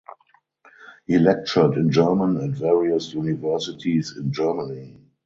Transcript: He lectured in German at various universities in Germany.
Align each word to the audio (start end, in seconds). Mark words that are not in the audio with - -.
He 1.05 1.19
lectured 1.19 1.75
in 1.75 1.91
German 1.91 2.37
at 2.43 2.57
various 2.57 3.13
universities 3.13 4.17
in 4.17 4.33
Germany. 4.33 4.99